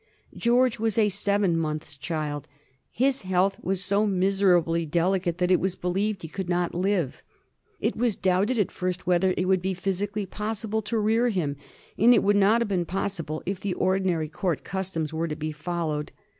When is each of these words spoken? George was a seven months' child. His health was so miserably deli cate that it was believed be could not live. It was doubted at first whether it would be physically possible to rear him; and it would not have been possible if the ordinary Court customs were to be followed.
George 0.35 0.79
was 0.79 0.97
a 0.97 1.09
seven 1.09 1.55
months' 1.55 1.95
child. 1.95 2.47
His 2.89 3.21
health 3.21 3.63
was 3.63 3.83
so 3.83 4.07
miserably 4.07 4.83
deli 4.83 5.19
cate 5.19 5.37
that 5.37 5.51
it 5.51 5.59
was 5.59 5.75
believed 5.75 6.23
be 6.23 6.27
could 6.27 6.49
not 6.49 6.73
live. 6.73 7.21
It 7.79 7.95
was 7.95 8.15
doubted 8.15 8.57
at 8.57 8.71
first 8.71 9.05
whether 9.05 9.35
it 9.37 9.45
would 9.45 9.61
be 9.61 9.75
physically 9.75 10.25
possible 10.25 10.81
to 10.81 10.97
rear 10.97 11.29
him; 11.29 11.55
and 11.99 12.15
it 12.15 12.23
would 12.23 12.35
not 12.35 12.61
have 12.61 12.67
been 12.67 12.83
possible 12.85 13.43
if 13.45 13.59
the 13.59 13.75
ordinary 13.75 14.27
Court 14.27 14.63
customs 14.63 15.13
were 15.13 15.27
to 15.27 15.35
be 15.35 15.51
followed. 15.51 16.11